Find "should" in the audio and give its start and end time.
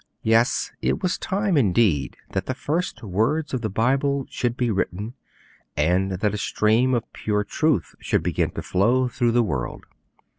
4.31-4.57, 7.99-8.23